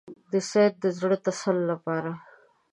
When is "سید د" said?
0.49-0.85